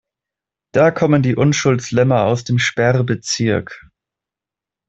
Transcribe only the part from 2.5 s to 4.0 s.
Sperrbezirk.